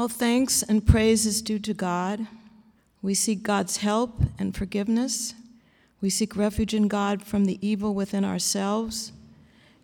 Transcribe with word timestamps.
All 0.00 0.08
thanks 0.08 0.62
and 0.62 0.86
praise 0.86 1.26
is 1.26 1.42
due 1.42 1.58
to 1.58 1.74
God. 1.74 2.26
We 3.02 3.12
seek 3.12 3.42
God's 3.42 3.76
help 3.76 4.22
and 4.38 4.56
forgiveness. 4.56 5.34
We 6.00 6.08
seek 6.08 6.36
refuge 6.36 6.72
in 6.72 6.88
God 6.88 7.22
from 7.22 7.44
the 7.44 7.58
evil 7.60 7.92
within 7.92 8.24
ourselves 8.24 9.12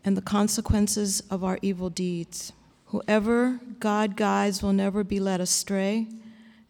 and 0.06 0.16
the 0.16 0.22
consequences 0.22 1.22
of 1.30 1.44
our 1.44 1.58
evil 1.60 1.90
deeds. 1.90 2.54
Whoever 2.86 3.60
God 3.78 4.16
guides 4.16 4.62
will 4.62 4.72
never 4.72 5.04
be 5.04 5.20
led 5.20 5.42
astray, 5.42 6.06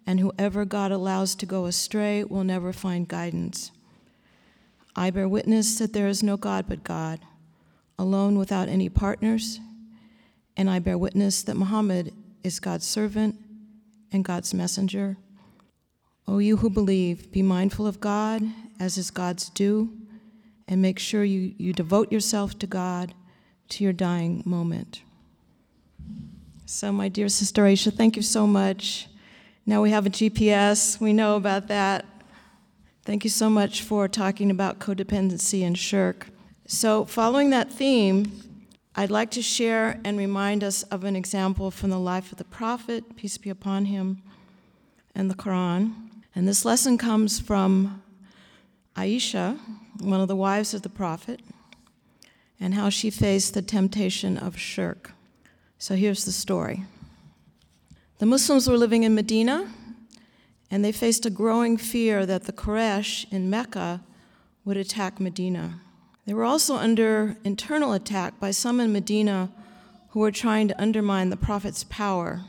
and 0.08 0.18
whoever 0.18 0.64
God 0.64 0.90
allows 0.90 1.36
to 1.36 1.46
go 1.46 1.66
astray 1.66 2.24
will 2.24 2.42
never 2.42 2.72
find 2.72 3.06
guidance. 3.06 3.70
I 4.96 5.10
bear 5.10 5.28
witness 5.28 5.78
that 5.78 5.92
there 5.92 6.08
is 6.08 6.20
no 6.20 6.36
God 6.36 6.64
but 6.68 6.82
God, 6.82 7.20
alone 7.96 8.38
without 8.38 8.68
any 8.68 8.88
partners, 8.88 9.60
and 10.56 10.68
I 10.68 10.80
bear 10.80 10.98
witness 10.98 11.44
that 11.44 11.56
Muhammad 11.56 12.12
is 12.46 12.60
God's 12.60 12.86
servant 12.86 13.36
and 14.12 14.24
God's 14.24 14.54
messenger. 14.54 15.16
O 16.28 16.38
you 16.38 16.58
who 16.58 16.70
believe, 16.70 17.32
be 17.32 17.42
mindful 17.42 17.86
of 17.86 18.00
God 18.00 18.42
as 18.78 18.96
is 18.96 19.10
God's 19.10 19.50
due, 19.50 19.92
and 20.68 20.80
make 20.80 20.98
sure 20.98 21.24
you, 21.24 21.54
you 21.58 21.72
devote 21.72 22.12
yourself 22.12 22.58
to 22.60 22.66
God 22.66 23.14
to 23.70 23.82
your 23.82 23.92
dying 23.92 24.42
moment. 24.46 25.02
So, 26.66 26.92
my 26.92 27.08
dear 27.08 27.28
Sister 27.28 27.64
Aisha, 27.64 27.92
thank 27.92 28.16
you 28.16 28.22
so 28.22 28.46
much. 28.46 29.08
Now 29.64 29.82
we 29.82 29.90
have 29.90 30.06
a 30.06 30.10
GPS, 30.10 31.00
we 31.00 31.12
know 31.12 31.36
about 31.36 31.68
that. 31.68 32.04
Thank 33.04 33.24
you 33.24 33.30
so 33.30 33.50
much 33.50 33.82
for 33.82 34.08
talking 34.08 34.50
about 34.50 34.78
codependency 34.78 35.64
and 35.66 35.76
shirk. 35.76 36.28
So, 36.66 37.04
following 37.04 37.50
that 37.50 37.72
theme, 37.72 38.45
I'd 38.98 39.10
like 39.10 39.30
to 39.32 39.42
share 39.42 40.00
and 40.06 40.16
remind 40.16 40.64
us 40.64 40.82
of 40.84 41.04
an 41.04 41.16
example 41.16 41.70
from 41.70 41.90
the 41.90 41.98
life 41.98 42.32
of 42.32 42.38
the 42.38 42.44
Prophet, 42.44 43.14
peace 43.14 43.36
be 43.36 43.50
upon 43.50 43.84
him, 43.84 44.22
and 45.14 45.30
the 45.30 45.34
Quran. 45.34 45.92
And 46.34 46.48
this 46.48 46.64
lesson 46.64 46.96
comes 46.96 47.38
from 47.38 48.02
Aisha, 48.96 49.58
one 50.00 50.22
of 50.22 50.28
the 50.28 50.34
wives 50.36 50.72
of 50.72 50.80
the 50.80 50.88
Prophet, 50.88 51.40
and 52.58 52.72
how 52.72 52.88
she 52.88 53.10
faced 53.10 53.52
the 53.52 53.60
temptation 53.60 54.38
of 54.38 54.56
shirk. 54.56 55.12
So 55.76 55.94
here's 55.94 56.24
the 56.24 56.32
story. 56.32 56.84
The 58.16 58.24
Muslims 58.24 58.66
were 58.66 58.78
living 58.78 59.02
in 59.02 59.14
Medina, 59.14 59.70
and 60.70 60.82
they 60.82 60.90
faced 60.90 61.26
a 61.26 61.30
growing 61.30 61.76
fear 61.76 62.24
that 62.24 62.44
the 62.44 62.52
Quraysh 62.52 63.30
in 63.30 63.50
Mecca 63.50 64.00
would 64.64 64.78
attack 64.78 65.20
Medina. 65.20 65.82
They 66.26 66.34
were 66.34 66.44
also 66.44 66.76
under 66.76 67.36
internal 67.44 67.92
attack 67.92 68.38
by 68.40 68.50
some 68.50 68.80
in 68.80 68.92
Medina 68.92 69.50
who 70.10 70.20
were 70.20 70.32
trying 70.32 70.68
to 70.68 70.80
undermine 70.80 71.30
the 71.30 71.36
Prophet's 71.36 71.84
power. 71.84 72.42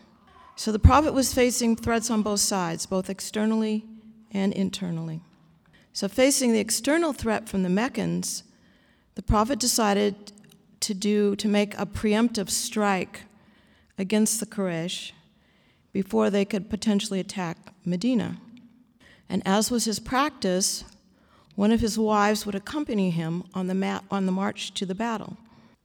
So 0.56 0.72
the 0.72 0.80
Prophet 0.80 1.14
was 1.14 1.34
facing 1.34 1.76
threats 1.76 2.10
on 2.10 2.24
both 2.24 2.40
sides, 2.40 2.88
both 2.88 3.10
externally 3.10 3.86
and 4.32 4.52
internally. 4.54 5.22
So, 5.94 6.08
facing 6.08 6.54
the 6.54 6.60
external 6.60 7.12
threat 7.12 7.50
from 7.50 7.64
the 7.64 7.70
Meccans, 7.70 8.44
the 9.16 9.24
Prophet 9.24 9.60
decided 9.60 10.32
to, 10.82 10.94
do, 10.94 11.36
to 11.38 11.48
make 11.48 11.74
a 11.74 11.88
preemptive 11.88 12.52
strike 12.52 13.24
against 13.98 14.40
the 14.40 14.46
Quraysh 14.46 15.12
before 15.92 16.30
they 16.30 16.46
could 16.46 16.70
potentially 16.70 17.20
attack 17.20 17.58
Medina. 17.84 18.38
And 19.28 19.42
as 19.44 19.72
was 19.72 19.86
his 19.86 20.00
practice, 20.00 20.84
one 21.58 21.72
of 21.72 21.82
his 21.82 21.98
wives 21.98 22.46
would 22.46 22.54
accompany 22.54 23.10
him 23.10 23.44
on 23.56 23.66
the, 23.66 24.02
on 24.12 24.28
the 24.28 24.32
march 24.32 24.76
to 24.76 24.86
the 24.86 24.94
battle. 24.94 25.38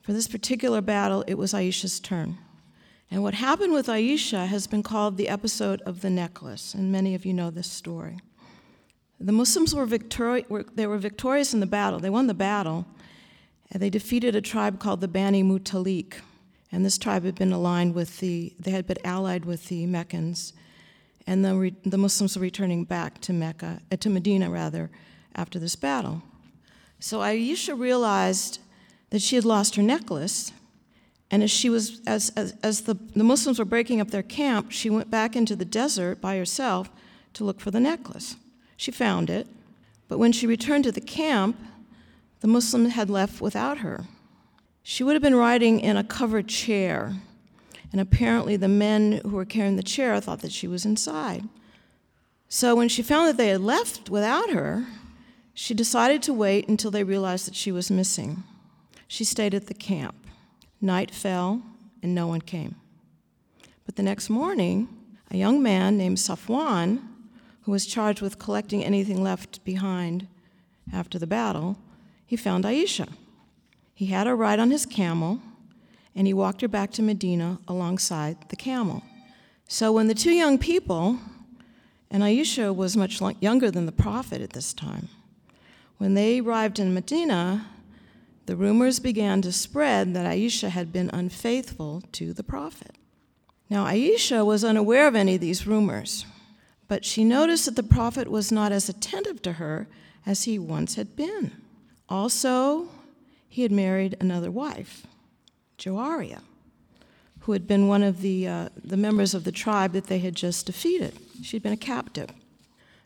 For 0.02 0.12
this 0.12 0.28
particular 0.28 0.82
battle, 0.82 1.24
it 1.26 1.38
was 1.38 1.54
Aisha's 1.54 1.98
turn. 1.98 2.36
And 3.10 3.22
what 3.22 3.32
happened 3.32 3.72
with 3.72 3.86
Aisha 3.86 4.46
has 4.48 4.66
been 4.66 4.82
called 4.82 5.16
the 5.16 5.30
episode 5.30 5.80
of 5.86 6.02
the 6.02 6.10
necklace, 6.10 6.74
and 6.74 6.92
many 6.92 7.14
of 7.14 7.24
you 7.24 7.32
know 7.32 7.48
this 7.48 7.70
story. 7.70 8.18
The 9.18 9.32
Muslims 9.32 9.74
were, 9.74 9.86
victori- 9.86 10.46
were, 10.50 10.66
they 10.74 10.86
were 10.86 10.98
victorious 10.98 11.54
in 11.54 11.60
the 11.60 11.66
battle. 11.66 11.98
They 11.98 12.10
won 12.10 12.26
the 12.26 12.34
battle, 12.34 12.84
and 13.70 13.82
they 13.82 13.88
defeated 13.88 14.36
a 14.36 14.42
tribe 14.42 14.78
called 14.78 15.00
the 15.00 15.08
Bani 15.08 15.42
Mustaliq. 15.42 16.16
And 16.70 16.84
this 16.84 16.98
tribe 16.98 17.24
had 17.24 17.36
been 17.36 17.52
aligned 17.52 17.94
with 17.94 18.18
the, 18.20 18.52
they 18.60 18.72
had 18.72 18.86
been 18.86 18.98
allied 19.06 19.46
with 19.46 19.68
the 19.68 19.86
Meccans. 19.86 20.52
And 21.26 21.42
the, 21.42 21.54
re, 21.54 21.74
the 21.82 21.96
Muslims 21.96 22.36
were 22.36 22.42
returning 22.42 22.84
back 22.84 23.22
to 23.22 23.32
Mecca, 23.32 23.80
uh, 23.90 23.96
to 23.96 24.10
Medina 24.10 24.50
rather, 24.50 24.90
after 25.34 25.58
this 25.58 25.76
battle. 25.76 26.22
So 27.00 27.20
Aisha 27.20 27.78
realized 27.78 28.60
that 29.10 29.22
she 29.22 29.36
had 29.36 29.44
lost 29.44 29.76
her 29.76 29.82
necklace. 29.82 30.52
And 31.30 31.42
as 31.42 31.50
she 31.50 31.68
was, 31.68 32.00
as, 32.06 32.30
as, 32.36 32.54
as 32.62 32.82
the, 32.82 32.94
the 32.94 33.24
Muslims 33.24 33.58
were 33.58 33.64
breaking 33.64 34.00
up 34.00 34.10
their 34.10 34.22
camp, 34.22 34.70
she 34.70 34.88
went 34.90 35.10
back 35.10 35.34
into 35.34 35.56
the 35.56 35.64
desert 35.64 36.20
by 36.20 36.36
herself 36.36 36.90
to 37.34 37.44
look 37.44 37.60
for 37.60 37.70
the 37.70 37.80
necklace. 37.80 38.36
She 38.76 38.90
found 38.90 39.30
it, 39.30 39.46
but 40.08 40.18
when 40.18 40.32
she 40.32 40.46
returned 40.46 40.84
to 40.84 40.92
the 40.92 41.00
camp, 41.00 41.56
the 42.40 42.48
Muslim 42.48 42.86
had 42.86 43.08
left 43.08 43.40
without 43.40 43.78
her. 43.78 44.04
She 44.82 45.04
would 45.04 45.14
have 45.14 45.22
been 45.22 45.34
riding 45.34 45.80
in 45.80 45.96
a 45.96 46.04
covered 46.04 46.48
chair, 46.48 47.14
and 47.92 48.00
apparently 48.00 48.56
the 48.56 48.68
men 48.68 49.20
who 49.22 49.30
were 49.30 49.44
carrying 49.44 49.76
the 49.76 49.82
chair 49.82 50.20
thought 50.20 50.40
that 50.40 50.52
she 50.52 50.66
was 50.66 50.84
inside. 50.84 51.48
So 52.48 52.74
when 52.74 52.88
she 52.88 53.02
found 53.02 53.28
that 53.28 53.36
they 53.36 53.48
had 53.48 53.60
left 53.60 54.10
without 54.10 54.50
her, 54.50 54.86
she 55.54 55.74
decided 55.74 56.22
to 56.22 56.32
wait 56.32 56.68
until 56.68 56.90
they 56.90 57.04
realized 57.04 57.46
that 57.46 57.54
she 57.54 57.72
was 57.72 57.90
missing. 57.90 58.42
She 59.06 59.24
stayed 59.24 59.54
at 59.54 59.66
the 59.66 59.74
camp. 59.74 60.14
Night 60.80 61.10
fell, 61.10 61.62
and 62.02 62.14
no 62.14 62.26
one 62.26 62.40
came. 62.40 62.76
But 63.84 63.96
the 63.96 64.02
next 64.02 64.30
morning, 64.30 64.88
a 65.30 65.36
young 65.36 65.62
man 65.62 65.96
named 65.96 66.18
Safwan 66.18 67.00
who 67.62 67.72
was 67.72 67.86
charged 67.86 68.20
with 68.20 68.38
collecting 68.38 68.84
anything 68.84 69.22
left 69.22 69.64
behind 69.64 70.26
after 70.92 71.18
the 71.18 71.26
battle, 71.26 71.76
he 72.26 72.36
found 72.36 72.64
Aisha. 72.64 73.08
He 73.94 74.06
had 74.06 74.26
her 74.26 74.34
ride 74.34 74.58
on 74.58 74.70
his 74.70 74.84
camel, 74.84 75.40
and 76.14 76.26
he 76.26 76.34
walked 76.34 76.60
her 76.60 76.68
back 76.68 76.90
to 76.92 77.02
Medina 77.02 77.58
alongside 77.68 78.48
the 78.48 78.56
camel. 78.56 79.02
So 79.68 79.92
when 79.92 80.08
the 80.08 80.14
two 80.14 80.32
young 80.32 80.58
people, 80.58 81.18
and 82.10 82.22
Aisha 82.22 82.74
was 82.74 82.96
much 82.96 83.20
younger 83.40 83.70
than 83.70 83.86
the 83.86 83.92
prophet 83.92 84.42
at 84.42 84.50
this 84.50 84.72
time, 84.72 85.08
when 85.98 86.14
they 86.14 86.40
arrived 86.40 86.78
in 86.78 86.94
Medina, 86.94 87.68
the 88.46 88.56
rumors 88.56 88.98
began 88.98 89.40
to 89.42 89.52
spread 89.52 90.14
that 90.14 90.26
Aisha 90.26 90.68
had 90.68 90.92
been 90.92 91.10
unfaithful 91.12 92.02
to 92.12 92.32
the 92.32 92.42
prophet. 92.42 92.96
Now, 93.70 93.86
Aisha 93.86 94.44
was 94.44 94.64
unaware 94.64 95.06
of 95.06 95.14
any 95.14 95.36
of 95.36 95.40
these 95.40 95.66
rumors. 95.66 96.26
But 96.88 97.06
she 97.06 97.24
noticed 97.24 97.64
that 97.64 97.76
the 97.76 97.82
prophet 97.82 98.28
was 98.28 98.52
not 98.52 98.70
as 98.70 98.88
attentive 98.90 99.40
to 99.42 99.54
her 99.54 99.88
as 100.26 100.44
he 100.44 100.58
once 100.58 100.96
had 100.96 101.16
been. 101.16 101.52
Also, 102.06 102.88
he 103.48 103.62
had 103.62 103.72
married 103.72 104.14
another 104.20 104.50
wife, 104.50 105.06
Juwayriyah, 105.78 106.42
who 107.40 107.52
had 107.52 107.66
been 107.66 107.88
one 107.88 108.02
of 108.02 108.20
the, 108.20 108.46
uh, 108.46 108.68
the 108.84 108.98
members 108.98 109.32
of 109.32 109.44
the 109.44 109.52
tribe 109.52 109.92
that 109.92 110.08
they 110.08 110.18
had 110.18 110.34
just 110.34 110.66
defeated. 110.66 111.16
She'd 111.42 111.62
been 111.62 111.72
a 111.72 111.78
captive. 111.78 112.28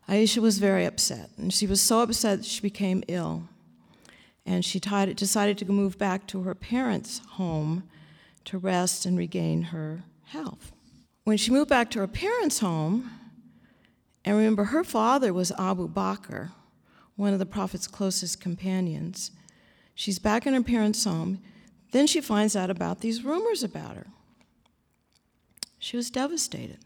Aisha 0.09 0.39
was 0.39 0.59
very 0.59 0.85
upset, 0.85 1.31
and 1.37 1.53
she 1.53 1.67
was 1.67 1.81
so 1.81 2.01
upset 2.01 2.45
she 2.45 2.61
became 2.61 3.03
ill. 3.09 3.49
And 4.45 4.65
she 4.65 4.79
decided 4.79 5.59
to 5.59 5.73
move 5.73 5.99
back 5.99 6.29
to 6.29 6.43
her 6.43 6.55
parents' 6.55 7.21
home 7.31 7.89
to 8.45 8.59
rest 8.59 9.05
and 9.05 9.19
regain 9.19 9.63
her 9.63 10.05
health. 10.27 10.73
When 11.25 11.37
she 11.37 11.51
moved 11.51 11.69
back 11.69 11.91
to 11.91 11.99
her 11.99 12.07
parents' 12.07 12.61
home, 12.61 13.11
and 14.25 14.37
remember, 14.37 14.65
her 14.65 14.85
father 14.85 15.33
was 15.33 15.51
Abu 15.59 15.89
Bakr, 15.89 16.53
one 17.17 17.33
of 17.33 17.41
the 17.41 17.47
Prophet's 17.47 17.89
closest 17.89 18.41
companions. 18.41 19.33
She's 19.95 20.21
back 20.21 20.47
in 20.47 20.55
her 20.55 20.63
parents' 20.63 21.05
home. 21.05 21.41
Then 21.91 22.07
she 22.07 22.21
finds 22.21 22.55
out 22.55 22.71
about 22.71 23.01
these 23.01 23.25
rumors 23.25 23.65
about 23.65 23.97
her. 23.97 24.07
She 25.79 25.97
was 25.97 26.11
devastated. 26.11 26.79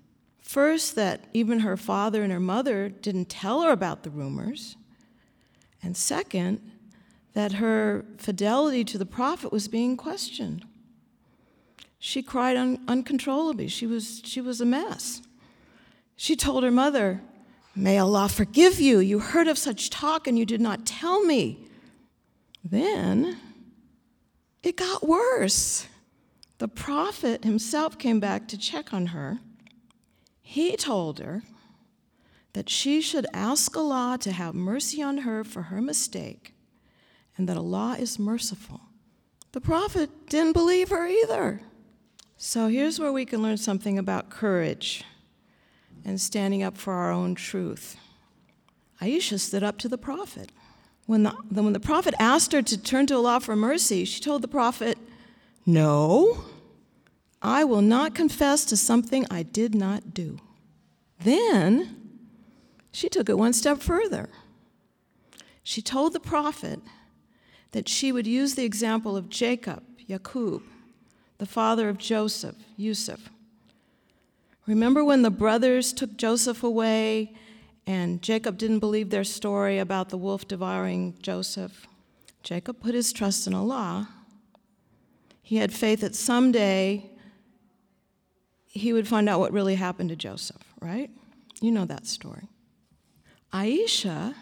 First, 0.50 0.96
that 0.96 1.26
even 1.32 1.60
her 1.60 1.76
father 1.76 2.24
and 2.24 2.32
her 2.32 2.40
mother 2.40 2.88
didn't 2.88 3.28
tell 3.28 3.62
her 3.62 3.70
about 3.70 4.02
the 4.02 4.10
rumors. 4.10 4.74
And 5.80 5.96
second, 5.96 6.60
that 7.34 7.52
her 7.52 8.04
fidelity 8.18 8.82
to 8.86 8.98
the 8.98 9.06
Prophet 9.06 9.52
was 9.52 9.68
being 9.68 9.96
questioned. 9.96 10.64
She 12.00 12.20
cried 12.20 12.56
un- 12.56 12.84
uncontrollably. 12.88 13.68
She 13.68 13.86
was, 13.86 14.22
she 14.24 14.40
was 14.40 14.60
a 14.60 14.66
mess. 14.66 15.22
She 16.16 16.34
told 16.34 16.64
her 16.64 16.72
mother, 16.72 17.22
May 17.76 17.98
Allah 17.98 18.28
forgive 18.28 18.80
you. 18.80 18.98
You 18.98 19.20
heard 19.20 19.46
of 19.46 19.56
such 19.56 19.88
talk 19.88 20.26
and 20.26 20.36
you 20.36 20.44
did 20.44 20.60
not 20.60 20.84
tell 20.84 21.22
me. 21.22 21.64
Then 22.64 23.38
it 24.64 24.76
got 24.76 25.06
worse. 25.06 25.86
The 26.58 26.66
prophet 26.66 27.44
himself 27.44 27.96
came 28.00 28.18
back 28.18 28.48
to 28.48 28.58
check 28.58 28.92
on 28.92 29.06
her. 29.06 29.38
He 30.50 30.74
told 30.74 31.20
her 31.20 31.44
that 32.54 32.68
she 32.68 33.00
should 33.00 33.24
ask 33.32 33.76
Allah 33.76 34.18
to 34.20 34.32
have 34.32 34.52
mercy 34.52 35.00
on 35.00 35.18
her 35.18 35.44
for 35.44 35.62
her 35.70 35.80
mistake 35.80 36.54
and 37.38 37.48
that 37.48 37.56
Allah 37.56 37.96
is 38.00 38.18
merciful. 38.18 38.80
The 39.52 39.60
prophet 39.60 40.10
didn't 40.28 40.54
believe 40.54 40.88
her 40.88 41.06
either. 41.06 41.60
So 42.36 42.66
here's 42.66 42.98
where 42.98 43.12
we 43.12 43.24
can 43.24 43.44
learn 43.44 43.58
something 43.58 43.96
about 43.96 44.28
courage 44.28 45.04
and 46.04 46.20
standing 46.20 46.64
up 46.64 46.76
for 46.76 46.94
our 46.94 47.12
own 47.12 47.36
truth. 47.36 47.96
Aisha 49.00 49.38
stood 49.38 49.62
up 49.62 49.78
to 49.78 49.88
the 49.88 49.98
prophet. 49.98 50.50
When 51.06 51.22
the, 51.22 51.30
when 51.30 51.74
the 51.74 51.78
prophet 51.78 52.14
asked 52.18 52.50
her 52.50 52.62
to 52.62 52.76
turn 52.76 53.06
to 53.06 53.14
Allah 53.14 53.38
for 53.38 53.54
mercy, 53.54 54.04
she 54.04 54.20
told 54.20 54.42
the 54.42 54.48
prophet, 54.48 54.98
No, 55.64 56.44
I 57.42 57.64
will 57.64 57.82
not 57.82 58.14
confess 58.14 58.64
to 58.66 58.76
something 58.76 59.26
I 59.30 59.42
did 59.42 59.74
not 59.74 60.12
do. 60.12 60.38
Then 61.20 61.96
she 62.92 63.08
took 63.08 63.28
it 63.28 63.38
one 63.38 63.52
step 63.52 63.80
further. 63.80 64.28
She 65.62 65.80
told 65.80 66.12
the 66.12 66.20
prophet 66.20 66.80
that 67.72 67.88
she 67.88 68.12
would 68.12 68.26
use 68.26 68.54
the 68.54 68.64
example 68.64 69.16
of 69.16 69.28
Jacob, 69.28 69.82
Yaqub, 70.08 70.62
the 71.38 71.46
father 71.46 71.88
of 71.88 71.98
Joseph, 71.98 72.56
Yusuf. 72.76 73.30
Remember 74.66 75.04
when 75.04 75.22
the 75.22 75.30
brothers 75.30 75.92
took 75.92 76.16
Joseph 76.16 76.62
away 76.62 77.34
and 77.86 78.22
Jacob 78.22 78.58
didn't 78.58 78.78
believe 78.80 79.10
their 79.10 79.24
story 79.24 79.78
about 79.78 80.10
the 80.10 80.18
wolf 80.18 80.46
devouring 80.46 81.14
Joseph? 81.22 81.86
Jacob 82.42 82.80
put 82.80 82.94
his 82.94 83.12
trust 83.12 83.46
in 83.46 83.54
Allah. 83.54 84.08
He 85.42 85.56
had 85.56 85.72
faith 85.72 86.00
that 86.00 86.14
someday 86.14 87.09
he 88.70 88.92
would 88.92 89.08
find 89.08 89.28
out 89.28 89.40
what 89.40 89.52
really 89.52 89.74
happened 89.74 90.08
to 90.10 90.16
Joseph, 90.16 90.62
right? 90.80 91.10
You 91.60 91.72
know 91.72 91.84
that 91.86 92.06
story. 92.06 92.48
Aisha 93.52 94.34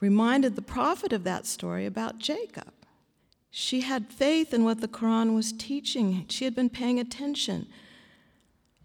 reminded 0.00 0.54
the 0.54 0.62
prophet 0.62 1.14
of 1.14 1.24
that 1.24 1.46
story 1.46 1.86
about 1.86 2.18
Jacob. 2.18 2.72
She 3.50 3.80
had 3.80 4.12
faith 4.12 4.52
in 4.52 4.64
what 4.64 4.82
the 4.82 4.86
Quran 4.86 5.34
was 5.34 5.52
teaching. 5.52 6.26
She 6.28 6.44
had 6.44 6.54
been 6.54 6.68
paying 6.68 7.00
attention. 7.00 7.66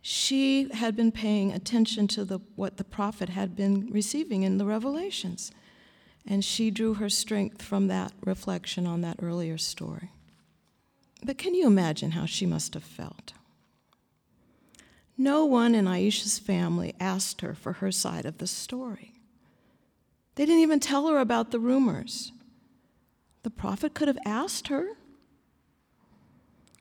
She 0.02 0.70
had 0.70 0.96
been 0.96 1.12
paying 1.12 1.52
attention 1.52 2.08
to 2.10 2.24
the, 2.24 2.40
what 2.56 2.78
the 2.78 2.86
prophet 2.86 3.30
had 3.30 3.58
been 3.58 3.90
receiving 3.92 4.44
in 4.44 4.58
the 4.58 4.66
revelations. 4.66 5.52
And 6.26 6.44
she 6.44 6.72
drew 6.72 6.94
her 6.94 7.10
strength 7.10 7.62
from 7.62 7.88
that 7.88 8.14
reflection 8.26 8.88
on 8.88 9.02
that 9.02 9.18
earlier 9.22 9.58
story. 9.58 10.12
But 11.22 11.38
can 11.38 11.54
you 11.54 11.68
imagine 11.68 12.12
how 12.12 12.26
she 12.26 12.46
must 12.46 12.74
have 12.76 12.84
felt? 12.84 13.34
No 15.18 15.46
one 15.46 15.76
in 15.76 15.86
Aisha's 15.86 16.40
family 16.40 16.96
asked 17.00 17.42
her 17.42 17.54
for 17.54 17.74
her 17.74 17.92
side 17.92 18.26
of 18.26 18.40
the 18.40 18.48
story. 18.48 19.14
They 20.36 20.46
didn't 20.46 20.62
even 20.62 20.80
tell 20.80 21.08
her 21.08 21.20
about 21.20 21.52
the 21.52 21.60
rumors. 21.60 22.32
The 23.44 23.52
prophet 23.52 23.94
could 23.94 24.08
have 24.08 24.18
asked 24.26 24.70
her. 24.70 24.90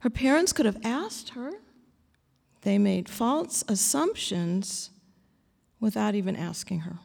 Her 0.01 0.11
parents 0.11 0.53
could 0.53 0.67
have 0.67 0.79
asked 0.85 1.31
her. 1.31 1.53
They 2.63 2.79
made 2.79 3.09
false 3.09 3.63
assumptions 3.69 4.91
without 5.81 6.15
even 6.15 6.37
asking 6.37 6.81
her. 6.81 6.99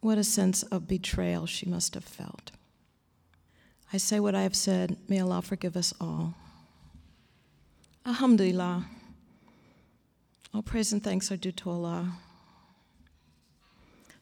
What 0.00 0.18
a 0.18 0.24
sense 0.24 0.62
of 0.64 0.88
betrayal 0.88 1.46
she 1.46 1.66
must 1.66 1.94
have 1.94 2.04
felt. 2.04 2.50
I 3.92 3.96
say 3.96 4.20
what 4.20 4.34
I 4.34 4.42
have 4.42 4.56
said. 4.56 4.96
May 5.08 5.20
Allah 5.20 5.42
forgive 5.42 5.76
us 5.76 5.94
all. 6.00 6.34
Alhamdulillah. 8.04 8.86
All 10.54 10.62
praise 10.62 10.92
and 10.92 11.02
thanks 11.02 11.30
are 11.30 11.36
due 11.36 11.52
to 11.52 11.70
Allah. 11.70 12.12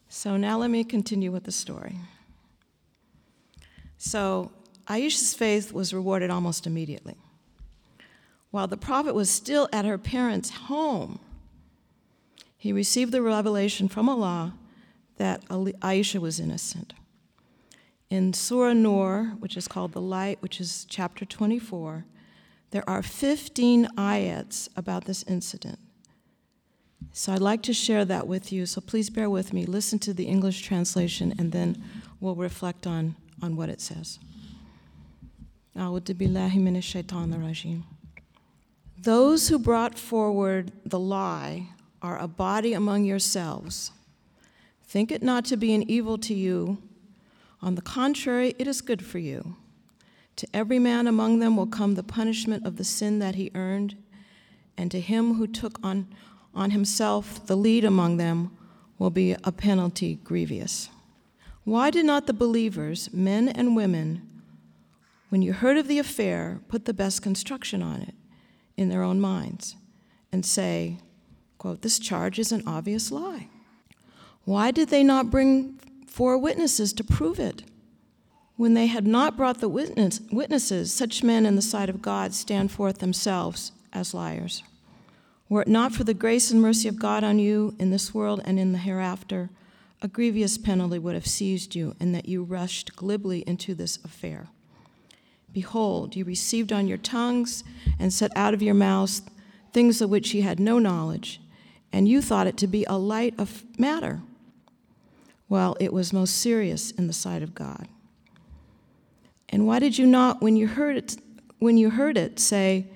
So 0.09 0.37
now 0.37 0.57
let 0.57 0.69
me 0.69 0.83
continue 0.83 1.31
with 1.31 1.43
the 1.43 1.51
story. 1.51 1.97
So 3.97 4.51
Aisha's 4.87 5.33
faith 5.33 5.73
was 5.73 5.93
rewarded 5.93 6.29
almost 6.29 6.67
immediately. 6.67 7.17
While 8.51 8.67
the 8.67 8.77
prophet 8.77 9.15
was 9.15 9.29
still 9.29 9.67
at 9.73 9.85
her 9.85 9.97
parents' 9.97 10.49
home, 10.51 11.19
he 12.57 12.71
received 12.71 13.11
the 13.11 13.21
revelation 13.21 13.87
from 13.87 14.07
Allah 14.09 14.53
that 15.17 15.45
Aisha 15.49 16.19
was 16.19 16.39
innocent. 16.39 16.93
In 18.09 18.33
Surah 18.33 18.73
Nur, 18.73 19.35
which 19.39 19.57
is 19.57 19.67
called 19.67 19.91
The 19.91 20.01
Light, 20.01 20.41
which 20.41 20.61
is 20.61 20.85
chapter 20.89 21.25
24, 21.25 22.05
there 22.71 22.89
are 22.89 23.01
15 23.01 23.87
ayats 23.97 24.69
about 24.75 25.05
this 25.05 25.23
incident. 25.23 25.79
So 27.13 27.33
I'd 27.33 27.41
like 27.41 27.63
to 27.63 27.73
share 27.73 28.05
that 28.05 28.27
with 28.27 28.51
you, 28.51 28.65
so 28.65 28.81
please 28.81 29.09
bear 29.09 29.29
with 29.29 29.53
me. 29.53 29.65
Listen 29.65 29.99
to 29.99 30.13
the 30.13 30.25
English 30.25 30.61
translation, 30.61 31.33
and 31.37 31.51
then 31.51 31.83
we'll 32.19 32.35
reflect 32.35 32.85
on, 32.85 33.15
on 33.41 33.55
what 33.55 33.69
it 33.69 33.81
says. 33.81 34.19
Those 38.99 39.47
who 39.47 39.59
brought 39.59 39.97
forward 39.97 40.71
the 40.85 40.99
lie 40.99 41.67
are 42.01 42.19
a 42.19 42.27
body 42.27 42.73
among 42.73 43.05
yourselves. 43.05 43.91
Think 44.83 45.11
it 45.11 45.21
not 45.21 45.45
to 45.45 45.57
be 45.57 45.73
an 45.73 45.89
evil 45.89 46.17
to 46.19 46.33
you. 46.33 46.77
On 47.61 47.75
the 47.75 47.81
contrary, 47.81 48.55
it 48.57 48.67
is 48.67 48.81
good 48.81 49.03
for 49.03 49.19
you. 49.19 49.55
To 50.37 50.47
every 50.53 50.79
man 50.79 51.07
among 51.07 51.39
them 51.39 51.57
will 51.57 51.67
come 51.67 51.95
the 51.95 52.03
punishment 52.03 52.65
of 52.65 52.77
the 52.77 52.83
sin 52.83 53.19
that 53.19 53.35
he 53.35 53.51
earned, 53.55 53.95
and 54.77 54.91
to 54.91 55.01
him 55.01 55.35
who 55.35 55.47
took 55.47 55.79
on 55.83 56.07
on 56.57 56.71
himself 56.71 57.45
the 57.47 57.55
lead 57.55 57.85
among 57.85 58.17
them 58.17 58.51
will 58.97 59.09
be 59.11 59.35
a 59.43 59.51
penalty 59.51 60.15
grievous. 60.23 60.89
Why 61.63 61.89
did 61.89 62.05
not 62.05 62.27
the 62.27 62.33
believers, 62.33 63.09
men 63.13 63.47
and 63.47 63.75
women, 63.75 64.21
when 65.29 65.41
you 65.41 65.53
heard 65.53 65.77
of 65.77 65.87
the 65.87 65.99
affair, 65.99 66.61
put 66.67 66.85
the 66.85 66.93
best 66.93 67.21
construction 67.21 67.83
on 67.83 68.01
it 68.01 68.15
in 68.75 68.89
their 68.89 69.03
own 69.03 69.19
minds 69.19 69.75
and 70.31 70.45
say, 70.45 70.97
quote, 71.57 71.81
this 71.81 71.99
charge 71.99 72.39
is 72.39 72.51
an 72.51 72.63
obvious 72.65 73.11
lie? 73.11 73.49
Why 74.45 74.71
did 74.71 74.89
they 74.89 75.03
not 75.03 75.29
bring 75.29 75.79
four 76.07 76.37
witnesses 76.37 76.93
to 76.93 77.03
prove 77.03 77.39
it? 77.39 77.63
When 78.55 78.73
they 78.73 78.87
had 78.87 79.05
not 79.05 79.37
brought 79.37 79.59
the 79.59 79.69
witness, 79.69 80.21
witnesses, 80.31 80.91
such 80.91 81.21
men 81.21 81.45
in 81.45 81.55
the 81.55 81.61
sight 81.61 81.89
of 81.89 82.01
God 82.01 82.33
stand 82.33 82.71
forth 82.71 82.99
themselves 82.99 83.73
as 83.93 84.13
liars. 84.13 84.63
Were 85.49 85.61
it 85.61 85.67
not 85.67 85.93
for 85.93 86.03
the 86.03 86.13
grace 86.13 86.51
and 86.51 86.61
mercy 86.61 86.87
of 86.87 86.99
God 86.99 87.23
on 87.23 87.39
you 87.39 87.75
in 87.79 87.89
this 87.89 88.13
world 88.13 88.41
and 88.43 88.59
in 88.59 88.73
the 88.73 88.79
hereafter, 88.79 89.49
a 90.01 90.07
grievous 90.07 90.57
penalty 90.57 90.99
would 90.99 91.15
have 91.15 91.25
seized 91.25 91.73
you, 91.73 91.95
and 91.99 92.13
that 92.13 92.27
you 92.27 92.43
rushed 92.43 92.95
glibly 92.95 93.47
into 93.47 93.73
this 93.73 93.97
affair. 94.03 94.47
Behold, 95.51 96.15
you 96.15 96.23
received 96.23 96.71
on 96.71 96.87
your 96.87 96.97
tongues 96.97 97.63
and 97.97 98.13
set 98.13 98.31
out 98.35 98.53
of 98.53 98.61
your 98.61 98.75
mouths 98.75 99.23
things 99.73 100.01
of 100.01 100.09
which 100.09 100.33
ye 100.33 100.41
had 100.41 100.59
no 100.59 100.79
knowledge, 100.79 101.41
and 101.91 102.07
you 102.07 102.21
thought 102.21 102.47
it 102.47 102.57
to 102.57 102.67
be 102.67 102.83
a 102.85 102.97
light 102.97 103.33
of 103.37 103.63
matter. 103.79 104.21
Well, 105.49 105.77
it 105.79 105.93
was 105.93 106.11
most 106.11 106.37
serious 106.37 106.91
in 106.91 107.07
the 107.07 107.13
sight 107.13 107.41
of 107.41 107.55
God. 107.55 107.87
And 109.49 109.65
why 109.65 109.79
did 109.79 109.97
you 109.97 110.05
not, 110.05 110.41
when 110.41 110.55
you 110.55 110.67
heard 110.67 110.97
it, 110.97 111.17
when 111.59 111.77
you 111.77 111.89
heard 111.89 112.17
it, 112.17 112.39
say, 112.39 112.87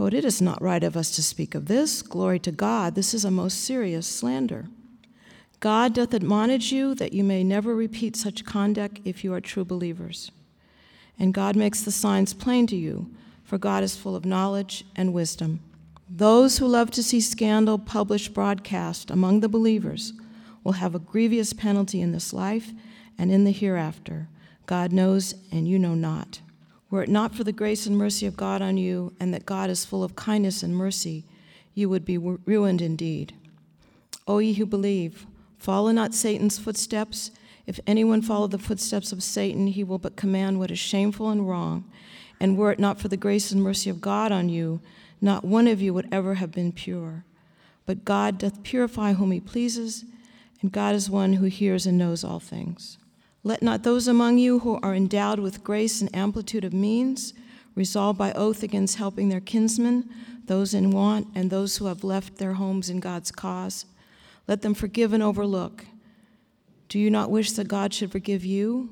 Quote, 0.00 0.14
It 0.14 0.24
is 0.24 0.40
not 0.40 0.62
right 0.62 0.82
of 0.82 0.96
us 0.96 1.10
to 1.10 1.22
speak 1.22 1.54
of 1.54 1.66
this. 1.66 2.00
Glory 2.00 2.38
to 2.38 2.50
God. 2.50 2.94
This 2.94 3.12
is 3.12 3.22
a 3.26 3.30
most 3.30 3.62
serious 3.62 4.06
slander. 4.06 4.64
God 5.60 5.92
doth 5.92 6.14
admonish 6.14 6.72
you 6.72 6.94
that 6.94 7.12
you 7.12 7.22
may 7.22 7.44
never 7.44 7.74
repeat 7.74 8.16
such 8.16 8.46
conduct 8.46 9.00
if 9.04 9.22
you 9.22 9.34
are 9.34 9.42
true 9.42 9.62
believers. 9.62 10.30
And 11.18 11.34
God 11.34 11.54
makes 11.54 11.82
the 11.82 11.90
signs 11.90 12.32
plain 12.32 12.66
to 12.68 12.76
you, 12.76 13.10
for 13.44 13.58
God 13.58 13.84
is 13.84 13.94
full 13.94 14.16
of 14.16 14.24
knowledge 14.24 14.86
and 14.96 15.12
wisdom. 15.12 15.60
Those 16.08 16.56
who 16.56 16.66
love 16.66 16.90
to 16.92 17.02
see 17.02 17.20
scandal 17.20 17.78
published 17.78 18.32
broadcast 18.32 19.10
among 19.10 19.40
the 19.40 19.50
believers 19.50 20.14
will 20.64 20.80
have 20.80 20.94
a 20.94 20.98
grievous 20.98 21.52
penalty 21.52 22.00
in 22.00 22.12
this 22.12 22.32
life 22.32 22.70
and 23.18 23.30
in 23.30 23.44
the 23.44 23.52
hereafter. 23.52 24.28
God 24.64 24.92
knows, 24.92 25.34
and 25.52 25.68
you 25.68 25.78
know 25.78 25.94
not. 25.94 26.40
Were 26.90 27.02
it 27.04 27.08
not 27.08 27.34
for 27.34 27.44
the 27.44 27.52
grace 27.52 27.86
and 27.86 27.96
mercy 27.96 28.26
of 28.26 28.36
God 28.36 28.60
on 28.60 28.76
you, 28.76 29.14
and 29.20 29.32
that 29.32 29.46
God 29.46 29.70
is 29.70 29.84
full 29.84 30.02
of 30.02 30.16
kindness 30.16 30.62
and 30.62 30.74
mercy, 30.74 31.24
you 31.72 31.88
would 31.88 32.04
be 32.04 32.18
ruined 32.18 32.82
indeed. 32.82 33.32
O 34.26 34.38
ye 34.38 34.54
who 34.54 34.66
believe, 34.66 35.26
follow 35.58 35.92
not 35.92 36.14
Satan's 36.14 36.58
footsteps. 36.58 37.30
If 37.66 37.78
anyone 37.86 38.22
follow 38.22 38.48
the 38.48 38.58
footsteps 38.58 39.12
of 39.12 39.22
Satan, 39.22 39.68
he 39.68 39.84
will 39.84 39.98
but 39.98 40.16
command 40.16 40.58
what 40.58 40.72
is 40.72 40.78
shameful 40.78 41.30
and 41.30 41.48
wrong. 41.48 41.84
And 42.40 42.56
were 42.56 42.72
it 42.72 42.80
not 42.80 42.98
for 42.98 43.08
the 43.08 43.16
grace 43.16 43.52
and 43.52 43.62
mercy 43.62 43.88
of 43.88 44.00
God 44.00 44.32
on 44.32 44.48
you, 44.48 44.80
not 45.20 45.44
one 45.44 45.68
of 45.68 45.80
you 45.80 45.94
would 45.94 46.08
ever 46.10 46.34
have 46.34 46.50
been 46.50 46.72
pure. 46.72 47.24
But 47.86 48.04
God 48.04 48.38
doth 48.38 48.62
purify 48.62 49.12
whom 49.12 49.30
he 49.30 49.40
pleases, 49.40 50.04
and 50.60 50.72
God 50.72 50.94
is 50.94 51.08
one 51.08 51.34
who 51.34 51.46
hears 51.46 51.86
and 51.86 51.98
knows 51.98 52.24
all 52.24 52.40
things. 52.40 52.98
Let 53.42 53.62
not 53.62 53.82
those 53.82 54.06
among 54.06 54.38
you 54.38 54.60
who 54.60 54.78
are 54.82 54.94
endowed 54.94 55.38
with 55.38 55.64
grace 55.64 56.00
and 56.00 56.14
amplitude 56.14 56.64
of 56.64 56.72
means 56.72 57.32
resolve 57.74 58.18
by 58.18 58.32
oath 58.32 58.62
against 58.62 58.96
helping 58.96 59.28
their 59.28 59.40
kinsmen, 59.40 60.08
those 60.46 60.74
in 60.74 60.90
want, 60.90 61.28
and 61.34 61.50
those 61.50 61.76
who 61.76 61.86
have 61.86 62.04
left 62.04 62.36
their 62.36 62.54
homes 62.54 62.90
in 62.90 63.00
God's 63.00 63.30
cause. 63.30 63.86
Let 64.46 64.62
them 64.62 64.74
forgive 64.74 65.12
and 65.12 65.22
overlook. 65.22 65.86
Do 66.88 66.98
you 66.98 67.10
not 67.10 67.30
wish 67.30 67.52
that 67.52 67.68
God 67.68 67.94
should 67.94 68.10
forgive 68.10 68.44
you? 68.44 68.90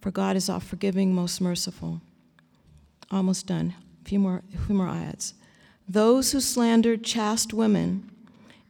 For 0.00 0.10
God 0.10 0.36
is 0.36 0.48
all 0.48 0.60
forgiving, 0.60 1.14
most 1.14 1.40
merciful. 1.40 2.00
Almost 3.10 3.46
done. 3.46 3.74
A 4.04 4.08
few 4.08 4.18
more, 4.18 4.42
a 4.54 4.58
few 4.58 4.74
more 4.74 4.86
ayats. 4.86 5.32
Those 5.88 6.32
who 6.32 6.40
slander 6.40 6.96
chaste 6.96 7.54
women, 7.54 8.10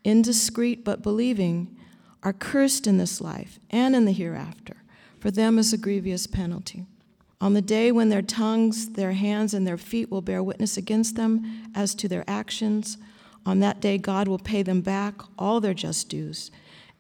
indiscreet 0.04 0.85
but 0.85 1.02
believing, 1.02 1.76
are 2.23 2.32
cursed 2.32 2.87
in 2.87 2.99
this 2.99 3.20
life 3.20 3.58
and 3.70 3.97
in 3.97 4.04
the 4.04 4.12
hereafter. 4.12 4.76
For 5.20 5.30
them 5.30 5.58
is 5.58 5.72
a 5.72 5.78
grievous 5.78 6.26
penalty. 6.26 6.87
On 7.40 7.54
the 7.54 7.62
day 7.62 7.92
when 7.92 8.08
their 8.08 8.22
tongues, 8.22 8.90
their 8.90 9.12
hands, 9.12 9.54
and 9.54 9.66
their 9.66 9.76
feet 9.76 10.10
will 10.10 10.22
bear 10.22 10.42
witness 10.42 10.76
against 10.76 11.14
them 11.14 11.70
as 11.75 11.94
to 11.96 12.08
their 12.08 12.25
actions, 12.26 12.98
on 13.46 13.60
that 13.60 13.80
day 13.80 13.96
God 13.96 14.26
will 14.26 14.38
pay 14.38 14.62
them 14.62 14.80
back 14.80 15.14
all 15.38 15.60
their 15.60 15.75
just 15.75 16.08
dues, 16.08 16.50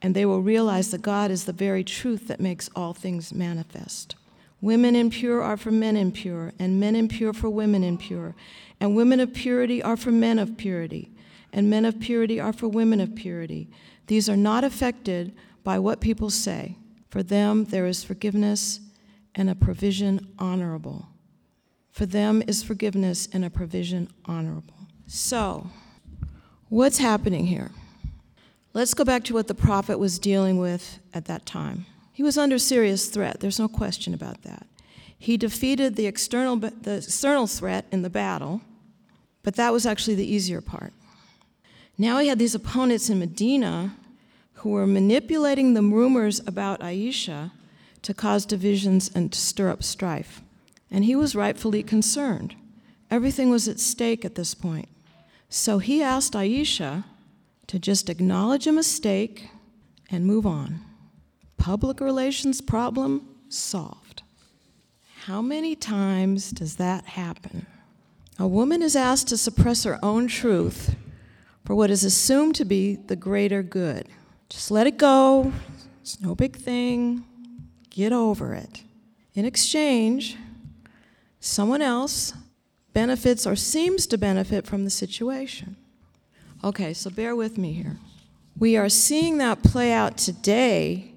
and 0.00 0.14
they 0.14 0.24
will 0.24 0.40
realize 0.40 0.90
that 0.92 1.02
God 1.02 1.30
is 1.30 1.44
the 1.44 1.52
very 1.52 1.82
truth 1.82 2.28
that 2.28 2.40
makes 2.40 2.70
all 2.76 2.94
things 2.94 3.34
manifest. 3.34 4.14
Women 4.60 4.96
impure 4.96 5.42
are 5.42 5.56
for 5.56 5.70
men 5.70 5.96
impure, 5.96 6.52
and 6.58 6.80
men 6.80 6.96
impure 6.96 7.32
for 7.32 7.50
women 7.50 7.82
impure, 7.82 8.34
and 8.80 8.96
women 8.96 9.20
of 9.20 9.34
purity 9.34 9.82
are 9.82 9.96
for 9.96 10.10
men 10.12 10.38
of 10.38 10.56
purity, 10.56 11.10
and 11.52 11.68
men 11.68 11.84
of 11.84 11.98
purity 11.98 12.38
are 12.38 12.52
for 12.52 12.68
women 12.68 13.00
of 13.00 13.14
purity. 13.14 13.68
These 14.06 14.28
are 14.28 14.36
not 14.36 14.64
affected 14.64 15.32
by 15.64 15.78
what 15.78 16.00
people 16.00 16.30
say. 16.30 16.76
For 17.08 17.22
them 17.22 17.64
there 17.64 17.86
is 17.86 18.04
forgiveness 18.04 18.80
and 19.34 19.48
a 19.48 19.54
provision 19.54 20.28
honorable. 20.38 21.06
For 21.90 22.06
them 22.06 22.42
is 22.46 22.62
forgiveness 22.62 23.28
and 23.32 23.44
a 23.44 23.50
provision 23.50 24.08
honorable. 24.24 24.74
So, 25.06 25.70
what's 26.68 26.98
happening 26.98 27.46
here? 27.46 27.70
Let's 28.74 28.94
go 28.94 29.04
back 29.04 29.24
to 29.24 29.34
what 29.34 29.48
the 29.48 29.54
prophet 29.54 29.98
was 29.98 30.18
dealing 30.18 30.58
with 30.58 30.98
at 31.14 31.24
that 31.24 31.46
time. 31.46 31.86
He 32.12 32.22
was 32.22 32.36
under 32.36 32.58
serious 32.58 33.08
threat, 33.08 33.40
there's 33.40 33.58
no 33.58 33.68
question 33.68 34.12
about 34.12 34.42
that. 34.42 34.66
He 35.18 35.36
defeated 35.36 35.96
the 35.96 36.06
external, 36.06 36.56
the 36.56 36.96
external 36.98 37.46
threat 37.46 37.86
in 37.90 38.02
the 38.02 38.10
battle, 38.10 38.60
but 39.42 39.56
that 39.56 39.72
was 39.72 39.86
actually 39.86 40.14
the 40.14 40.32
easier 40.32 40.60
part. 40.60 40.92
Now 41.96 42.18
he 42.18 42.28
had 42.28 42.38
these 42.38 42.54
opponents 42.54 43.10
in 43.10 43.18
Medina 43.18 43.96
who 44.58 44.70
were 44.70 44.86
manipulating 44.86 45.74
the 45.74 45.82
rumors 45.82 46.40
about 46.46 46.80
Aisha 46.80 47.52
to 48.02 48.14
cause 48.14 48.44
divisions 48.44 49.10
and 49.14 49.32
to 49.32 49.38
stir 49.38 49.70
up 49.70 49.82
strife. 49.82 50.42
And 50.90 51.04
he 51.04 51.14
was 51.14 51.36
rightfully 51.36 51.82
concerned. 51.82 52.54
Everything 53.10 53.50
was 53.50 53.68
at 53.68 53.78
stake 53.78 54.24
at 54.24 54.34
this 54.34 54.54
point. 54.54 54.88
So 55.48 55.78
he 55.78 56.02
asked 56.02 56.32
Aisha 56.32 57.04
to 57.68 57.78
just 57.78 58.10
acknowledge 58.10 58.66
a 58.66 58.72
mistake 58.72 59.50
and 60.10 60.26
move 60.26 60.46
on. 60.46 60.80
Public 61.56 62.00
relations 62.00 62.60
problem 62.60 63.28
solved. 63.48 64.22
How 65.24 65.42
many 65.42 65.76
times 65.76 66.50
does 66.50 66.76
that 66.76 67.04
happen? 67.04 67.66
A 68.38 68.46
woman 68.46 68.82
is 68.82 68.96
asked 68.96 69.28
to 69.28 69.36
suppress 69.36 69.84
her 69.84 69.98
own 70.02 70.26
truth 70.26 70.96
for 71.64 71.74
what 71.74 71.90
is 71.90 72.04
assumed 72.04 72.54
to 72.56 72.64
be 72.64 72.96
the 72.96 73.16
greater 73.16 73.62
good. 73.62 74.08
Just 74.48 74.70
let 74.70 74.86
it 74.86 74.96
go. 74.96 75.52
It's 76.00 76.20
no 76.20 76.34
big 76.34 76.56
thing. 76.56 77.24
Get 77.90 78.12
over 78.12 78.54
it. 78.54 78.82
In 79.34 79.44
exchange, 79.44 80.36
someone 81.40 81.82
else 81.82 82.32
benefits 82.92 83.46
or 83.46 83.56
seems 83.56 84.06
to 84.06 84.18
benefit 84.18 84.66
from 84.66 84.84
the 84.84 84.90
situation. 84.90 85.76
Okay, 86.64 86.92
so 86.92 87.10
bear 87.10 87.36
with 87.36 87.56
me 87.58 87.72
here. 87.72 87.96
We 88.58 88.76
are 88.76 88.88
seeing 88.88 89.38
that 89.38 89.62
play 89.62 89.92
out 89.92 90.16
today 90.16 91.12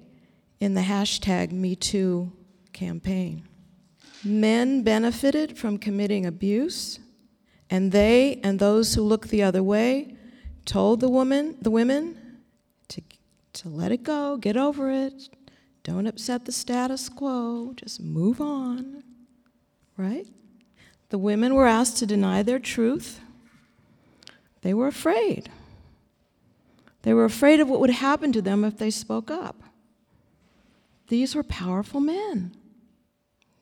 in 0.60 0.74
the 0.74 0.82
hashtag 0.82 1.50
MeToo 1.50 2.30
campaign. 2.72 3.42
Men 4.22 4.84
benefited 4.84 5.58
from 5.58 5.78
committing 5.78 6.24
abuse, 6.24 7.00
and 7.68 7.90
they 7.90 8.38
and 8.44 8.60
those 8.60 8.94
who 8.94 9.02
look 9.02 9.26
the 9.26 9.42
other 9.42 9.62
way 9.62 10.14
told 10.64 11.00
the 11.00 11.08
woman, 11.08 11.56
the 11.60 11.72
women, 11.72 12.16
to, 12.86 13.02
to 13.54 13.68
let 13.68 13.92
it 13.92 14.02
go, 14.02 14.36
get 14.36 14.56
over 14.56 14.90
it, 14.90 15.28
don't 15.84 16.06
upset 16.06 16.44
the 16.44 16.52
status 16.52 17.08
quo, 17.08 17.72
just 17.76 18.00
move 18.00 18.40
on. 18.40 19.02
Right? 19.96 20.26
The 21.10 21.18
women 21.18 21.54
were 21.54 21.66
asked 21.66 21.98
to 21.98 22.06
deny 22.06 22.42
their 22.42 22.58
truth. 22.58 23.20
They 24.62 24.72
were 24.72 24.86
afraid. 24.86 25.50
They 27.02 27.12
were 27.12 27.24
afraid 27.24 27.60
of 27.60 27.68
what 27.68 27.80
would 27.80 27.90
happen 27.90 28.32
to 28.32 28.42
them 28.42 28.64
if 28.64 28.78
they 28.78 28.90
spoke 28.90 29.30
up. 29.30 29.62
These 31.08 31.34
were 31.34 31.42
powerful 31.42 32.00
men. 32.00 32.52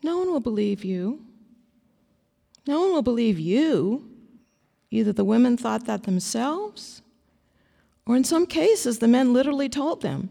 No 0.03 0.19
one 0.19 0.31
will 0.31 0.41
believe 0.41 0.85
you. 0.85 1.25
No 2.67 2.83
one 2.83 2.93
will 2.93 3.03
believe 3.03 3.39
you. 3.39 4.07
Either 4.91 5.13
the 5.13 5.25
women 5.25 5.57
thought 5.57 5.87
that 5.87 6.05
themselves, 6.05 7.03
or 8.11 8.17
in 8.17 8.25
some 8.25 8.45
cases, 8.45 8.99
the 8.99 9.07
men 9.07 9.33
literally 9.33 9.69
told 9.69 10.03
them, 10.03 10.31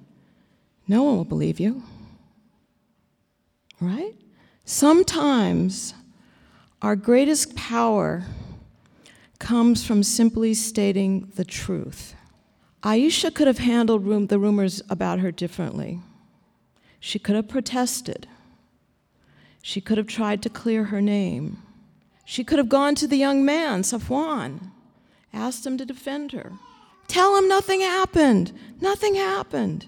No 0.86 1.04
one 1.04 1.16
will 1.16 1.24
believe 1.24 1.62
you. 1.62 1.82
Right? 3.80 4.16
Sometimes 4.66 5.94
our 6.82 6.98
greatest 6.98 7.56
power 7.56 8.26
comes 9.40 9.86
from 9.86 10.04
simply 10.04 10.54
stating 10.54 11.32
the 11.36 11.46
truth. 11.46 12.16
Aisha 12.84 13.34
could 13.34 13.48
have 13.48 13.60
handled 13.60 14.28
the 14.28 14.40
rumors 14.40 14.82
about 14.90 15.20
her 15.20 15.32
differently. 15.32 16.02
She 17.00 17.18
could 17.18 17.38
have 17.38 17.48
protested. 17.48 18.28
She 19.62 19.80
could 19.80 19.98
have 19.98 20.08
tried 20.08 20.42
to 20.42 20.50
clear 20.50 20.84
her 20.86 21.00
name. 21.00 21.64
She 22.26 22.44
could 22.44 22.58
have 22.58 22.68
gone 22.68 22.96
to 22.96 23.08
the 23.08 23.16
young 23.16 23.46
man, 23.46 23.84
Safwan, 23.84 24.72
asked 25.32 25.66
him 25.66 25.78
to 25.78 25.86
defend 25.86 26.34
her. 26.34 26.52
Tell 27.10 27.36
him 27.36 27.48
nothing 27.48 27.82
happened. 27.82 28.54
Nothing 28.80 29.16
happened. 29.16 29.88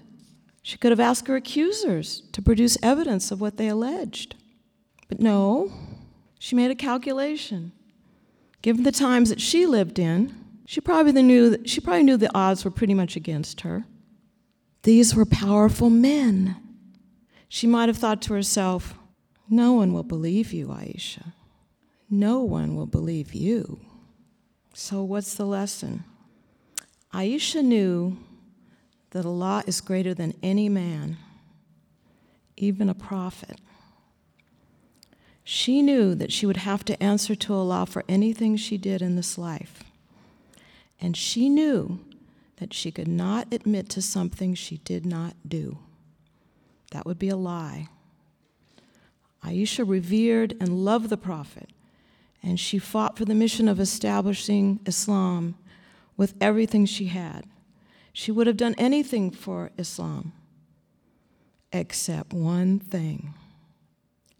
She 0.60 0.76
could 0.76 0.90
have 0.90 1.00
asked 1.00 1.28
her 1.28 1.36
accusers 1.36 2.24
to 2.32 2.42
produce 2.42 2.76
evidence 2.82 3.30
of 3.30 3.40
what 3.40 3.56
they 3.56 3.68
alleged. 3.68 4.34
But 5.08 5.20
no, 5.20 5.72
she 6.38 6.56
made 6.56 6.72
a 6.72 6.74
calculation. 6.74 7.72
Given 8.60 8.82
the 8.82 8.92
times 8.92 9.28
that 9.30 9.40
she 9.40 9.66
lived 9.66 9.98
in, 9.98 10.34
she 10.66 10.80
probably 10.80 11.22
knew 11.22 11.50
that, 11.50 11.68
she 11.68 11.80
probably 11.80 12.02
knew 12.02 12.16
the 12.16 12.36
odds 12.36 12.64
were 12.64 12.70
pretty 12.70 12.94
much 12.94 13.14
against 13.14 13.62
her. 13.62 13.84
These 14.82 15.14
were 15.14 15.24
powerful 15.24 15.90
men. 15.90 16.56
She 17.48 17.68
might 17.68 17.88
have 17.88 17.98
thought 17.98 18.20
to 18.22 18.34
herself, 18.34 18.94
no 19.48 19.74
one 19.74 19.92
will 19.92 20.02
believe 20.02 20.52
you, 20.52 20.68
Aisha. 20.68 21.34
No 22.10 22.40
one 22.40 22.74
will 22.74 22.86
believe 22.86 23.32
you. 23.32 23.80
So, 24.74 25.04
what's 25.04 25.34
the 25.34 25.44
lesson? 25.44 26.04
Aisha 27.12 27.62
knew 27.62 28.16
that 29.10 29.26
Allah 29.26 29.62
is 29.66 29.80
greater 29.80 30.14
than 30.14 30.34
any 30.42 30.68
man, 30.68 31.18
even 32.56 32.88
a 32.88 32.94
prophet. 32.94 33.60
She 35.44 35.82
knew 35.82 36.14
that 36.14 36.32
she 36.32 36.46
would 36.46 36.58
have 36.58 36.84
to 36.86 37.02
answer 37.02 37.34
to 37.34 37.54
Allah 37.54 37.86
for 37.86 38.04
anything 38.08 38.56
she 38.56 38.78
did 38.78 39.02
in 39.02 39.16
this 39.16 39.36
life. 39.36 39.84
And 41.00 41.16
she 41.16 41.48
knew 41.48 42.00
that 42.56 42.72
she 42.72 42.90
could 42.90 43.08
not 43.08 43.52
admit 43.52 43.88
to 43.90 44.00
something 44.00 44.54
she 44.54 44.78
did 44.78 45.04
not 45.04 45.34
do. 45.46 45.78
That 46.92 47.04
would 47.04 47.18
be 47.18 47.28
a 47.28 47.36
lie. 47.36 47.88
Aisha 49.44 49.86
revered 49.86 50.54
and 50.60 50.84
loved 50.84 51.10
the 51.10 51.16
Prophet, 51.16 51.70
and 52.42 52.58
she 52.60 52.78
fought 52.78 53.18
for 53.18 53.24
the 53.24 53.34
mission 53.34 53.68
of 53.68 53.80
establishing 53.80 54.78
Islam 54.86 55.56
with 56.16 56.34
everything 56.40 56.86
she 56.86 57.06
had. 57.06 57.44
She 58.12 58.30
would 58.30 58.46
have 58.46 58.56
done 58.56 58.74
anything 58.78 59.30
for 59.30 59.70
Islam 59.78 60.32
except 61.72 62.32
one 62.32 62.78
thing. 62.78 63.34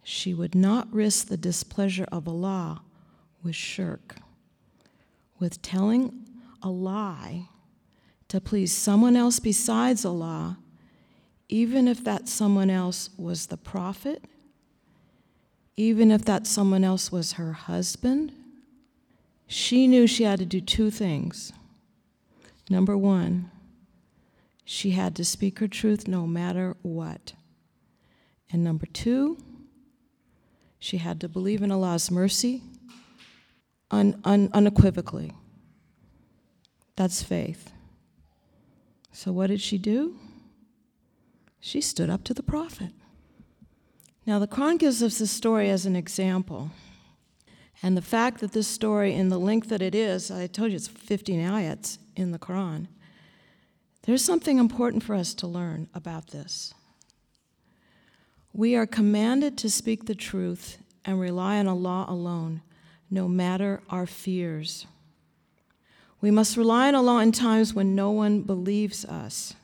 She 0.03 0.33
would 0.33 0.53
not 0.53 0.93
risk 0.93 1.27
the 1.27 1.37
displeasure 1.37 2.07
of 2.11 2.27
Allah 2.27 2.81
with 3.41 3.55
shirk, 3.55 4.15
with 5.39 5.61
telling 5.61 6.25
a 6.61 6.69
lie 6.69 7.47
to 8.27 8.39
please 8.39 8.71
someone 8.71 9.15
else 9.15 9.39
besides 9.39 10.05
Allah, 10.05 10.57
even 11.49 11.87
if 11.87 12.03
that 12.03 12.27
someone 12.27 12.69
else 12.69 13.09
was 13.17 13.47
the 13.47 13.57
prophet, 13.57 14.23
even 15.75 16.11
if 16.11 16.23
that 16.25 16.45
someone 16.45 16.83
else 16.83 17.11
was 17.11 17.33
her 17.33 17.53
husband. 17.53 18.31
She 19.47 19.87
knew 19.87 20.07
she 20.07 20.23
had 20.23 20.39
to 20.39 20.45
do 20.45 20.61
two 20.61 20.89
things. 20.89 21.53
Number 22.73 22.97
one, 22.97 23.51
she 24.65 24.91
had 24.91 25.15
to 25.17 25.23
speak 25.23 25.59
her 25.59 25.67
truth 25.67 26.07
no 26.07 26.25
matter 26.25 26.75
what. 26.81 27.33
And 28.51 28.63
number 28.63 28.87
two, 28.87 29.37
she 30.79 30.97
had 30.97 31.21
to 31.21 31.29
believe 31.29 31.61
in 31.61 31.71
Allah's 31.71 32.09
mercy 32.09 32.63
un- 33.91 34.19
un- 34.23 34.49
unequivocally. 34.53 35.33
That's 36.95 37.21
faith. 37.21 37.71
So, 39.11 39.31
what 39.31 39.51
did 39.51 39.61
she 39.61 39.77
do? 39.77 40.17
She 41.59 41.79
stood 41.79 42.09
up 42.09 42.23
to 42.23 42.33
the 42.33 42.41
prophet. 42.41 42.91
Now, 44.25 44.39
the 44.39 44.47
Quran 44.47 44.79
gives 44.79 45.03
us 45.03 45.19
this 45.19 45.29
story 45.29 45.69
as 45.69 45.85
an 45.85 45.95
example. 45.95 46.71
And 47.83 47.95
the 47.95 48.01
fact 48.01 48.39
that 48.39 48.53
this 48.53 48.67
story, 48.67 49.13
in 49.13 49.29
the 49.29 49.39
length 49.39 49.69
that 49.69 49.83
it 49.83 49.93
is, 49.93 50.31
I 50.31 50.47
told 50.47 50.71
you 50.71 50.77
it's 50.77 50.87
15 50.87 51.39
ayats 51.39 51.99
in 52.15 52.31
the 52.31 52.39
Quran, 52.39 52.87
there's 54.03 54.23
something 54.23 54.57
important 54.57 55.03
for 55.03 55.15
us 55.15 55.33
to 55.35 55.47
learn 55.47 55.87
about 55.93 56.27
this. 56.27 56.73
We 58.53 58.75
are 58.75 58.85
commanded 58.85 59.57
to 59.59 59.69
speak 59.69 60.05
the 60.05 60.15
truth 60.15 60.77
and 61.05 61.19
rely 61.19 61.57
on 61.57 61.67
Allah 61.67 62.05
alone, 62.07 62.61
no 63.09 63.27
matter 63.27 63.81
our 63.89 64.05
fears. 64.05 64.85
We 66.21 66.31
must 66.31 66.57
rely 66.57 66.87
on 66.87 66.95
Allah 66.95 67.21
in 67.21 67.31
times 67.31 67.73
when 67.73 67.95
no 67.95 68.11
one 68.11 68.41
believes 68.41 69.05
us, 69.05 69.55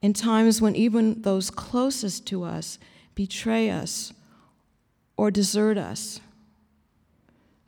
in 0.00 0.12
times 0.12 0.60
when 0.60 0.74
even 0.74 1.22
those 1.22 1.50
closest 1.50 2.26
to 2.26 2.42
us 2.42 2.78
betray 3.14 3.70
us 3.70 4.12
or 5.16 5.30
desert 5.30 5.78
us. 5.78 6.20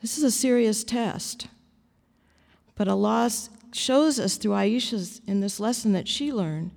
This 0.03 0.19
is 0.19 0.25
a 0.25 0.31
serious 0.31 0.85
test. 0.85 1.49
But 2.75 2.89
Allah 2.89 3.31
shows 3.73 4.19
us 4.19 4.37
through 4.37 4.53
Aisha's 4.53 5.21
in 5.27 5.41
this 5.41 5.61
lesson 5.61 5.93
that 5.93 6.09
she 6.09 6.33
learned. 6.33 6.71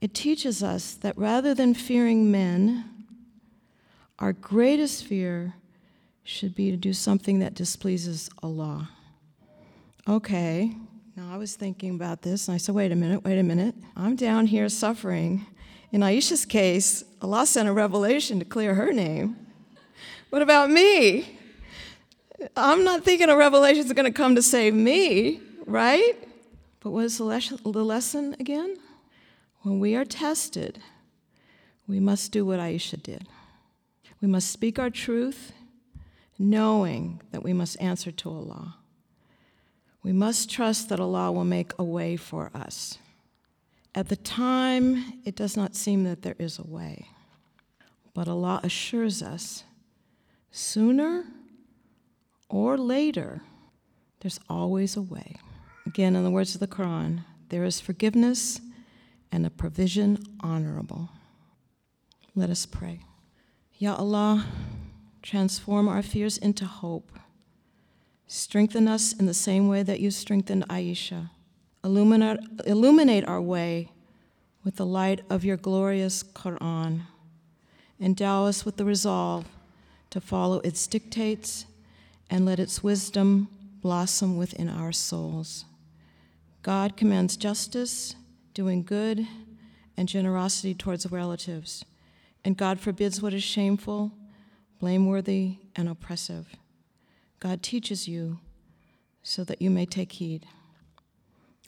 It 0.00 0.14
teaches 0.14 0.62
us 0.62 0.94
that 0.94 1.16
rather 1.16 1.54
than 1.54 1.74
fearing 1.74 2.30
men, 2.30 2.84
our 4.18 4.32
greatest 4.32 5.04
fear 5.04 5.54
should 6.24 6.54
be 6.54 6.70
to 6.70 6.76
do 6.76 6.92
something 6.92 7.38
that 7.40 7.54
displeases 7.54 8.30
Allah. 8.42 8.90
Okay, 10.08 10.74
now 11.16 11.32
I 11.32 11.36
was 11.36 11.54
thinking 11.54 11.94
about 11.94 12.22
this 12.22 12.48
and 12.48 12.54
I 12.54 12.58
said, 12.58 12.74
wait 12.74 12.90
a 12.90 12.96
minute, 12.96 13.24
wait 13.24 13.38
a 13.38 13.42
minute. 13.42 13.74
I'm 13.96 14.16
down 14.16 14.46
here 14.46 14.68
suffering. 14.68 15.46
In 15.92 16.00
Aisha's 16.00 16.44
case, 16.44 17.04
Allah 17.20 17.46
sent 17.46 17.68
a 17.68 17.72
revelation 17.72 18.38
to 18.38 18.44
clear 18.44 18.74
her 18.74 18.92
name. 18.92 19.36
What 20.30 20.42
about 20.42 20.70
me? 20.70 21.38
I'm 22.56 22.82
not 22.82 23.04
thinking 23.04 23.28
a 23.28 23.36
revelation 23.36 23.84
is 23.84 23.92
going 23.92 24.06
to 24.06 24.10
come 24.10 24.34
to 24.34 24.42
save 24.42 24.74
me, 24.74 25.40
right? 25.66 26.14
But 26.80 26.90
what 26.90 27.04
is 27.04 27.18
the 27.18 27.24
lesson 27.24 28.36
again? 28.40 28.76
When 29.62 29.78
we 29.78 29.94
are 29.94 30.04
tested, 30.04 30.80
we 31.86 32.00
must 32.00 32.32
do 32.32 32.44
what 32.44 32.58
Aisha 32.58 33.00
did. 33.02 33.28
We 34.20 34.28
must 34.28 34.50
speak 34.50 34.78
our 34.78 34.90
truth, 34.90 35.52
knowing 36.38 37.20
that 37.30 37.42
we 37.42 37.52
must 37.52 37.80
answer 37.80 38.10
to 38.10 38.28
Allah. 38.28 38.76
We 40.02 40.12
must 40.12 40.50
trust 40.50 40.88
that 40.88 40.98
Allah 40.98 41.30
will 41.30 41.44
make 41.44 41.72
a 41.78 41.84
way 41.84 42.16
for 42.16 42.50
us. 42.54 42.98
At 43.94 44.08
the 44.08 44.16
time, 44.16 45.20
it 45.24 45.36
does 45.36 45.56
not 45.56 45.76
seem 45.76 46.04
that 46.04 46.22
there 46.22 46.36
is 46.38 46.58
a 46.58 46.66
way, 46.66 47.06
but 48.14 48.26
Allah 48.26 48.60
assures 48.64 49.22
us 49.22 49.64
sooner 50.50 51.24
or 52.48 52.76
later, 52.76 53.42
there's 54.20 54.40
always 54.48 54.96
a 54.96 55.02
way. 55.02 55.36
Again, 55.92 56.16
in 56.16 56.24
the 56.24 56.30
words 56.30 56.54
of 56.54 56.60
the 56.60 56.66
Quran, 56.66 57.22
there 57.50 57.64
is 57.64 57.78
forgiveness 57.78 58.62
and 59.30 59.44
a 59.44 59.50
provision 59.50 60.16
honorable. 60.40 61.10
Let 62.34 62.48
us 62.48 62.64
pray. 62.64 63.00
Ya 63.76 63.94
Allah, 63.96 64.46
transform 65.20 65.88
our 65.88 66.00
fears 66.00 66.38
into 66.38 66.64
hope. 66.64 67.12
Strengthen 68.26 68.88
us 68.88 69.12
in 69.12 69.26
the 69.26 69.34
same 69.34 69.68
way 69.68 69.82
that 69.82 70.00
you 70.00 70.10
strengthened 70.10 70.66
Aisha. 70.68 71.28
Illuminate, 71.84 72.40
illuminate 72.64 73.28
our 73.28 73.42
way 73.42 73.92
with 74.64 74.76
the 74.76 74.86
light 74.86 75.20
of 75.28 75.44
your 75.44 75.58
glorious 75.58 76.22
Quran. 76.22 77.02
Endow 78.00 78.46
us 78.46 78.64
with 78.64 78.78
the 78.78 78.86
resolve 78.86 79.44
to 80.08 80.22
follow 80.22 80.60
its 80.60 80.86
dictates 80.86 81.66
and 82.30 82.46
let 82.46 82.58
its 82.58 82.82
wisdom 82.82 83.48
blossom 83.82 84.38
within 84.38 84.70
our 84.70 84.90
souls. 84.90 85.66
God 86.62 86.96
commands 86.96 87.36
justice, 87.36 88.14
doing 88.54 88.84
good, 88.84 89.26
and 89.96 90.08
generosity 90.08 90.74
towards 90.74 91.10
relatives, 91.10 91.84
and 92.44 92.56
God 92.56 92.80
forbids 92.80 93.20
what 93.20 93.34
is 93.34 93.42
shameful, 93.42 94.12
blameworthy, 94.78 95.58
and 95.76 95.88
oppressive. 95.88 96.48
God 97.40 97.62
teaches 97.62 98.06
you 98.06 98.38
so 99.22 99.44
that 99.44 99.60
you 99.60 99.70
may 99.70 99.86
take 99.86 100.12
heed. 100.12 100.46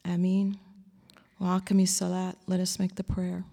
Ameen. 0.04 0.59
Wa 1.38 1.61
salat. 1.85 2.37
Let 2.46 2.61
us 2.61 2.78
make 2.78 2.94
the 2.94 3.04
prayer. 3.04 3.44